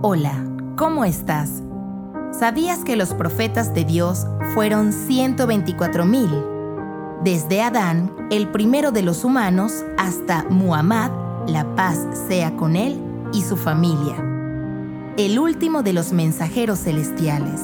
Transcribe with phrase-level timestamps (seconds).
[0.00, 0.44] Hola,
[0.76, 1.50] ¿cómo estás?
[2.30, 6.30] ¿Sabías que los profetas de Dios fueron 124 mil?
[7.24, 11.10] Desde Adán, el primero de los humanos, hasta Muhammad,
[11.48, 14.14] la paz sea con él y su familia.
[15.16, 17.60] El último de los mensajeros celestiales.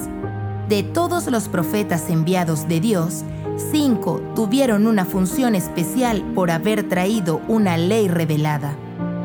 [0.69, 3.23] De todos los profetas enviados de Dios,
[3.71, 8.75] cinco tuvieron una función especial por haber traído una ley revelada.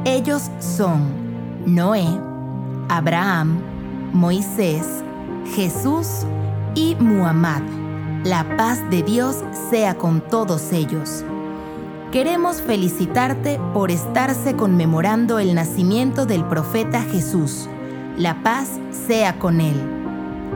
[0.05, 1.07] Ellos son
[1.66, 2.29] Noé,
[2.89, 3.61] Abraham,
[4.13, 4.85] Moisés,
[5.55, 6.25] Jesús
[6.73, 7.61] y Muhammad.
[8.23, 9.38] La paz de Dios
[9.70, 11.23] sea con todos ellos.
[12.11, 17.70] Queremos felicitarte por estarse conmemorando el nacimiento del profeta Jesús.
[18.17, 19.80] La paz sea con él.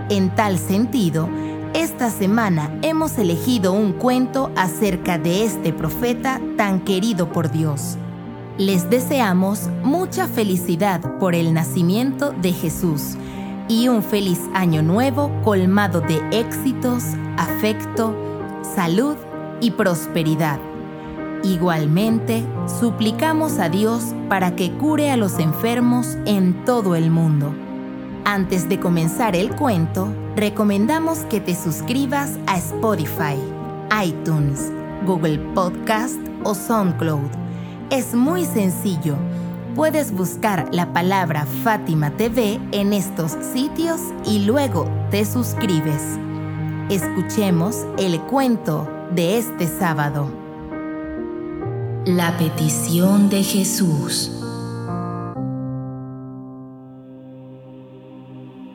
[0.10, 1.30] En tal sentido,
[1.76, 7.98] esta semana hemos elegido un cuento acerca de este profeta tan querido por Dios.
[8.60, 13.16] Les deseamos mucha felicidad por el nacimiento de Jesús
[13.68, 17.04] y un feliz año nuevo colmado de éxitos,
[17.36, 18.16] afecto,
[18.76, 19.16] salud
[19.60, 20.60] y prosperidad.
[21.44, 22.44] Igualmente,
[22.80, 27.56] suplicamos a Dios para que cure a los enfermos en todo el mundo.
[28.24, 33.36] Antes de comenzar el cuento, recomendamos que te suscribas a Spotify,
[34.06, 34.72] iTunes,
[35.08, 37.43] Google Podcast o SoundCloud.
[37.94, 39.16] Es muy sencillo.
[39.76, 46.02] Puedes buscar la palabra Fátima TV en estos sitios y luego te suscribes.
[46.90, 50.28] Escuchemos el cuento de este sábado.
[52.08, 54.32] La petición de Jesús.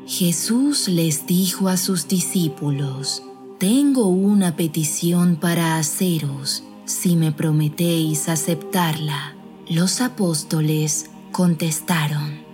[0.07, 3.25] Jesús les dijo a sus discípulos,
[3.59, 9.37] Tengo una petición para haceros, si me prometéis aceptarla.
[9.69, 12.49] Los apóstoles contestaron,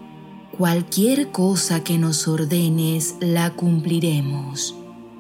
[0.57, 4.77] Cualquier cosa que nos ordenes la cumpliremos.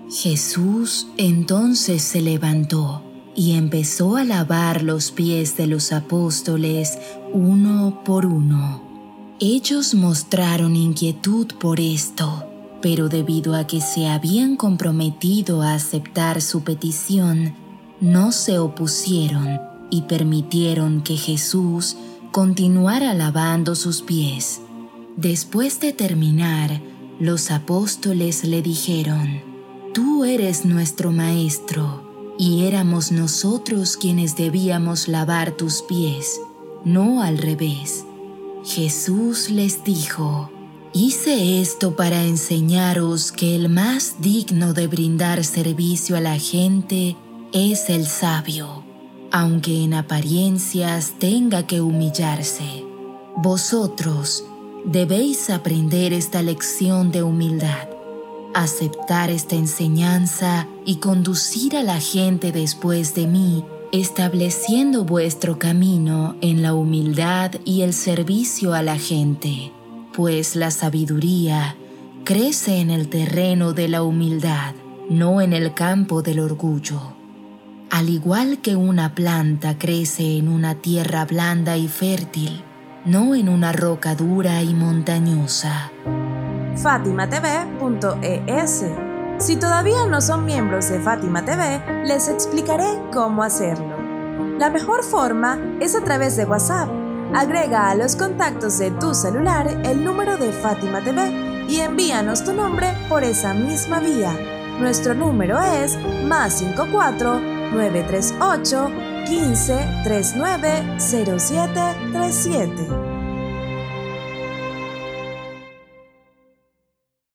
[0.08, 3.02] Jesús entonces se levantó
[3.34, 6.98] y empezó a lavar los pies de los apóstoles
[7.32, 8.80] uno por uno.
[9.40, 12.44] Ellos mostraron inquietud por esto,
[12.80, 17.56] pero debido a que se habían comprometido a aceptar su petición,
[18.04, 21.96] no se opusieron y permitieron que Jesús
[22.32, 24.60] continuara lavando sus pies.
[25.16, 26.82] Después de terminar,
[27.18, 29.40] los apóstoles le dijeron,
[29.94, 36.40] Tú eres nuestro Maestro y éramos nosotros quienes debíamos lavar tus pies,
[36.84, 38.04] no al revés.
[38.66, 40.50] Jesús les dijo,
[40.92, 47.16] Hice esto para enseñaros que el más digno de brindar servicio a la gente
[47.54, 48.84] es el sabio,
[49.32, 52.84] aunque en apariencias tenga que humillarse.
[53.36, 54.44] Vosotros
[54.84, 57.94] debéis aprender esta lección de humildad
[58.54, 66.62] aceptar esta enseñanza y conducir a la gente después de mí, estableciendo vuestro camino en
[66.62, 69.72] la humildad y el servicio a la gente,
[70.14, 71.76] pues la sabiduría
[72.24, 74.74] crece en el terreno de la humildad,
[75.10, 77.23] no en el campo del orgullo.
[77.94, 82.64] Al igual que una planta crece en una tierra blanda y fértil,
[83.04, 85.92] no en una roca dura y montañosa
[86.76, 88.84] fatimatv.es.
[89.38, 93.96] Si todavía no son miembros de Fátima TV, les explicaré cómo hacerlo.
[94.58, 96.88] La mejor forma es a través de WhatsApp.
[97.32, 102.54] Agrega a los contactos de tu celular el número de Fátima TV y envíanos tu
[102.54, 104.36] nombre por esa misma vía.
[104.80, 108.90] Nuestro número es más 54 938
[109.26, 113.13] 15 39 0737.